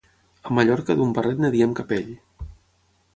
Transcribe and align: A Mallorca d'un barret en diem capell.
A 0.49 0.53
Mallorca 0.59 0.95
d'un 1.01 1.11
barret 1.19 1.43
en 1.43 1.47
diem 1.57 1.75
capell. 1.81 2.09